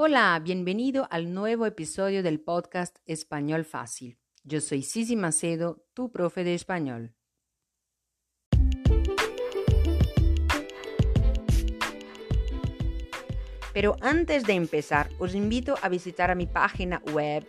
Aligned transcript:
Hola, 0.00 0.40
bienvenido 0.40 1.08
al 1.10 1.34
nuevo 1.34 1.66
episodio 1.66 2.22
del 2.22 2.38
podcast 2.38 2.98
Español 3.04 3.64
Fácil. 3.64 4.16
Yo 4.44 4.60
soy 4.60 4.82
Sisi 4.82 5.16
Macedo, 5.16 5.82
tu 5.92 6.12
profe 6.12 6.44
de 6.44 6.54
español. 6.54 7.16
Pero 13.74 13.96
antes 14.00 14.44
de 14.44 14.52
empezar, 14.52 15.10
os 15.18 15.34
invito 15.34 15.74
a 15.82 15.88
visitar 15.88 16.32
mi 16.36 16.46
página 16.46 17.02
web, 17.12 17.44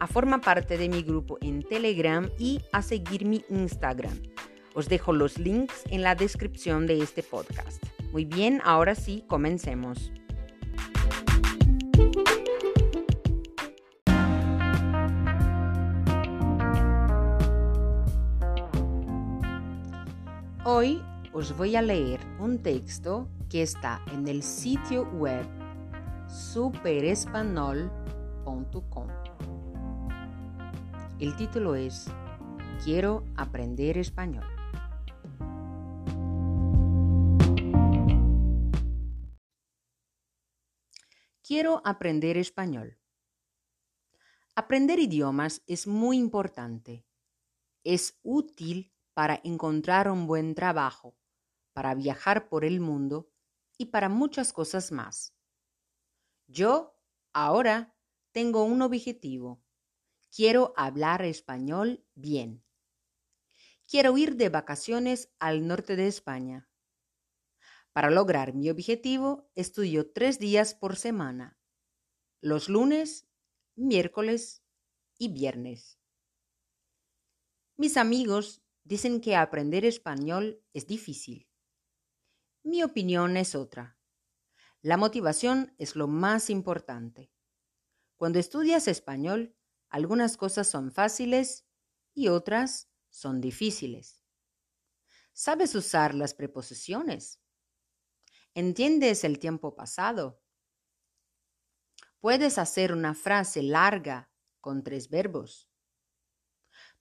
a 0.00 0.08
formar 0.08 0.40
parte 0.40 0.76
de 0.78 0.88
mi 0.88 1.04
grupo 1.04 1.38
en 1.40 1.62
Telegram 1.62 2.28
y 2.36 2.60
a 2.72 2.82
seguir 2.82 3.24
mi 3.24 3.44
Instagram. 3.48 4.20
Os 4.74 4.88
dejo 4.88 5.12
los 5.12 5.38
links 5.38 5.84
en 5.88 6.02
la 6.02 6.16
descripción 6.16 6.88
de 6.88 7.00
este 7.00 7.22
podcast. 7.22 7.80
Muy 8.10 8.24
bien, 8.24 8.60
ahora 8.64 8.96
sí, 8.96 9.22
comencemos. 9.28 10.10
Hoy 20.64 21.04
os 21.32 21.56
voy 21.56 21.74
a 21.74 21.82
leer 21.82 22.20
un 22.38 22.62
texto 22.62 23.28
que 23.50 23.62
está 23.62 24.00
en 24.12 24.28
el 24.28 24.44
sitio 24.44 25.10
web 25.10 25.44
superespanol.com. 26.28 29.08
El 31.18 31.34
título 31.34 31.74
es 31.74 32.06
Quiero 32.84 33.24
aprender 33.34 33.98
español. 33.98 34.44
Quiero 41.42 41.82
aprender 41.84 42.36
español. 42.36 43.00
Aprender 44.54 45.00
idiomas 45.00 45.60
es 45.66 45.88
muy 45.88 46.18
importante. 46.18 47.04
Es 47.82 48.20
útil 48.22 48.91
para 49.14 49.40
encontrar 49.44 50.10
un 50.10 50.26
buen 50.26 50.54
trabajo, 50.54 51.16
para 51.72 51.94
viajar 51.94 52.48
por 52.48 52.64
el 52.64 52.80
mundo 52.80 53.30
y 53.78 53.86
para 53.86 54.08
muchas 54.08 54.52
cosas 54.52 54.92
más. 54.92 55.34
Yo, 56.46 56.98
ahora, 57.32 57.94
tengo 58.32 58.64
un 58.64 58.82
objetivo. 58.82 59.62
Quiero 60.34 60.72
hablar 60.76 61.22
español 61.22 62.04
bien. 62.14 62.64
Quiero 63.86 64.16
ir 64.16 64.36
de 64.36 64.48
vacaciones 64.48 65.30
al 65.38 65.66
norte 65.66 65.96
de 65.96 66.06
España. 66.06 66.70
Para 67.92 68.10
lograr 68.10 68.54
mi 68.54 68.70
objetivo, 68.70 69.50
estudio 69.54 70.10
tres 70.10 70.38
días 70.38 70.74
por 70.74 70.96
semana, 70.96 71.58
los 72.40 72.70
lunes, 72.70 73.28
miércoles 73.76 74.62
y 75.18 75.28
viernes. 75.28 75.98
Mis 77.76 77.98
amigos 77.98 78.61
Dicen 78.84 79.20
que 79.20 79.36
aprender 79.36 79.84
español 79.84 80.62
es 80.72 80.86
difícil. 80.86 81.48
Mi 82.64 82.82
opinión 82.82 83.36
es 83.36 83.54
otra. 83.54 83.96
La 84.80 84.96
motivación 84.96 85.74
es 85.78 85.94
lo 85.94 86.08
más 86.08 86.50
importante. 86.50 87.32
Cuando 88.16 88.38
estudias 88.38 88.88
español, 88.88 89.56
algunas 89.88 90.36
cosas 90.36 90.68
son 90.68 90.90
fáciles 90.90 91.66
y 92.14 92.28
otras 92.28 92.90
son 93.08 93.40
difíciles. 93.40 94.22
¿Sabes 95.32 95.74
usar 95.74 96.14
las 96.14 96.34
preposiciones? 96.34 97.40
¿Entiendes 98.54 99.24
el 99.24 99.38
tiempo 99.38 99.74
pasado? 99.74 100.42
Puedes 102.20 102.58
hacer 102.58 102.92
una 102.92 103.14
frase 103.14 103.62
larga 103.62 104.30
con 104.60 104.84
tres 104.84 105.08
verbos. 105.08 105.71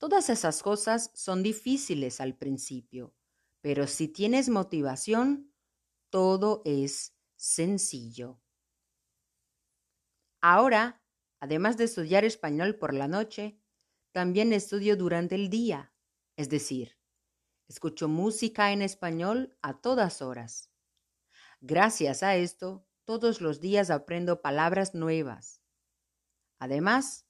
Todas 0.00 0.30
esas 0.30 0.62
cosas 0.62 1.10
son 1.12 1.42
difíciles 1.42 2.22
al 2.22 2.34
principio, 2.34 3.14
pero 3.60 3.86
si 3.86 4.08
tienes 4.08 4.48
motivación, 4.48 5.52
todo 6.08 6.62
es 6.64 7.14
sencillo. 7.36 8.40
Ahora, 10.40 11.04
además 11.38 11.76
de 11.76 11.84
estudiar 11.84 12.24
español 12.24 12.76
por 12.76 12.94
la 12.94 13.08
noche, 13.08 13.60
también 14.12 14.54
estudio 14.54 14.96
durante 14.96 15.34
el 15.34 15.50
día, 15.50 15.92
es 16.38 16.48
decir, 16.48 16.96
escucho 17.68 18.08
música 18.08 18.72
en 18.72 18.80
español 18.80 19.58
a 19.60 19.82
todas 19.82 20.22
horas. 20.22 20.70
Gracias 21.60 22.22
a 22.22 22.36
esto, 22.36 22.86
todos 23.04 23.42
los 23.42 23.60
días 23.60 23.90
aprendo 23.90 24.40
palabras 24.40 24.94
nuevas. 24.94 25.60
Además, 26.58 27.26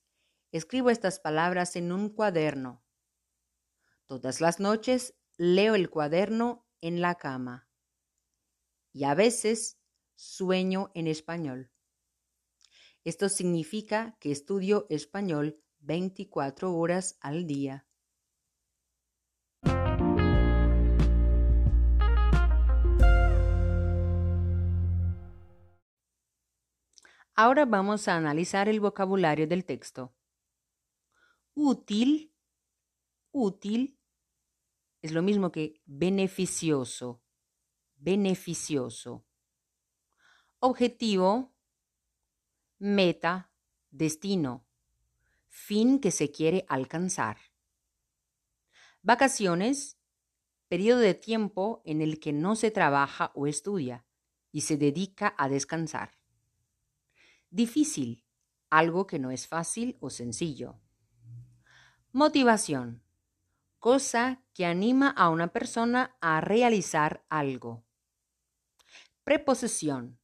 Escribo 0.52 0.90
estas 0.90 1.20
palabras 1.20 1.76
en 1.76 1.92
un 1.92 2.08
cuaderno. 2.08 2.82
Todas 4.06 4.40
las 4.40 4.58
noches 4.58 5.14
leo 5.36 5.76
el 5.76 5.88
cuaderno 5.90 6.66
en 6.80 7.00
la 7.00 7.14
cama 7.14 7.68
y 8.92 9.04
a 9.04 9.14
veces 9.14 9.78
sueño 10.16 10.90
en 10.94 11.06
español. 11.06 11.70
Esto 13.04 13.28
significa 13.28 14.16
que 14.18 14.32
estudio 14.32 14.86
español 14.90 15.62
24 15.78 16.74
horas 16.74 17.16
al 17.20 17.46
día. 17.46 17.86
Ahora 27.36 27.64
vamos 27.66 28.08
a 28.08 28.16
analizar 28.16 28.68
el 28.68 28.80
vocabulario 28.80 29.46
del 29.46 29.64
texto. 29.64 30.12
Útil, 31.54 32.32
útil, 33.32 33.98
es 35.02 35.12
lo 35.12 35.22
mismo 35.22 35.50
que 35.50 35.82
beneficioso, 35.84 37.22
beneficioso. 37.96 39.26
Objetivo, 40.60 41.52
meta, 42.78 43.50
destino, 43.90 44.66
fin 45.48 45.98
que 46.00 46.10
se 46.10 46.30
quiere 46.30 46.64
alcanzar. 46.68 47.38
Vacaciones, 49.02 49.98
periodo 50.68 51.00
de 51.00 51.14
tiempo 51.14 51.82
en 51.84 52.00
el 52.00 52.20
que 52.20 52.32
no 52.32 52.54
se 52.54 52.70
trabaja 52.70 53.32
o 53.34 53.46
estudia 53.46 54.06
y 54.52 54.60
se 54.60 54.76
dedica 54.76 55.34
a 55.36 55.48
descansar. 55.48 56.18
Difícil, 57.50 58.24
algo 58.68 59.06
que 59.06 59.18
no 59.18 59.30
es 59.30 59.48
fácil 59.48 59.96
o 60.00 60.10
sencillo. 60.10 60.80
Motivación. 62.12 63.04
Cosa 63.78 64.42
que 64.52 64.66
anima 64.66 65.10
a 65.10 65.28
una 65.28 65.52
persona 65.52 66.16
a 66.20 66.40
realizar 66.40 67.24
algo. 67.28 67.84
Preposición. 69.22 70.18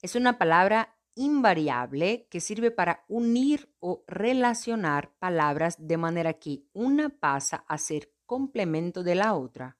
Es 0.00 0.14
una 0.14 0.38
palabra 0.38 0.96
invariable 1.14 2.26
que 2.30 2.40
sirve 2.40 2.70
para 2.70 3.04
unir 3.08 3.70
o 3.78 4.04
relacionar 4.06 5.12
palabras 5.18 5.76
de 5.78 5.98
manera 5.98 6.32
que 6.32 6.64
una 6.72 7.10
pasa 7.10 7.66
a 7.68 7.76
ser 7.76 8.14
complemento 8.24 9.02
de 9.02 9.16
la 9.16 9.34
otra. 9.34 9.76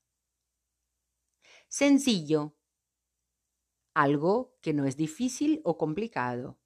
Sencillo. 1.66 2.54
Algo 3.94 4.54
que 4.60 4.74
no 4.74 4.84
es 4.84 4.98
difícil 4.98 5.62
o 5.64 5.78
complicado. 5.78 6.58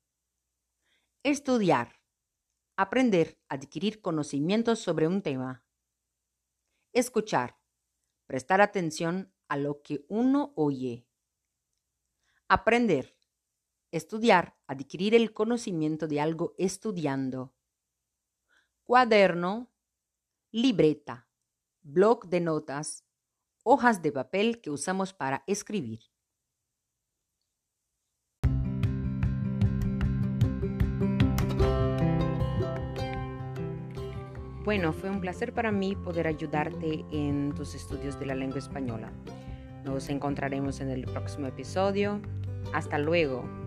Estudiar 1.22 1.99
Aprender, 2.82 3.38
adquirir 3.50 4.00
conocimientos 4.00 4.78
sobre 4.78 5.06
un 5.06 5.20
tema. 5.20 5.62
Escuchar. 6.94 7.58
Prestar 8.26 8.62
atención 8.62 9.34
a 9.48 9.58
lo 9.58 9.82
que 9.82 10.06
uno 10.08 10.54
oye. 10.56 11.06
Aprender. 12.48 13.18
Estudiar, 13.90 14.56
adquirir 14.66 15.14
el 15.14 15.34
conocimiento 15.34 16.08
de 16.08 16.22
algo 16.22 16.54
estudiando. 16.56 17.54
Cuaderno. 18.84 19.70
Libreta. 20.50 21.28
Blog 21.82 22.28
de 22.30 22.40
notas. 22.40 23.04
Hojas 23.62 24.00
de 24.00 24.10
papel 24.10 24.62
que 24.62 24.70
usamos 24.70 25.12
para 25.12 25.44
escribir. 25.46 26.00
Bueno, 34.64 34.92
fue 34.92 35.08
un 35.08 35.20
placer 35.20 35.54
para 35.54 35.72
mí 35.72 35.96
poder 35.96 36.26
ayudarte 36.26 37.04
en 37.10 37.54
tus 37.54 37.74
estudios 37.74 38.20
de 38.20 38.26
la 38.26 38.34
lengua 38.34 38.58
española. 38.58 39.10
Nos 39.84 40.10
encontraremos 40.10 40.80
en 40.80 40.90
el 40.90 41.04
próximo 41.04 41.46
episodio. 41.46 42.20
Hasta 42.74 42.98
luego. 42.98 43.59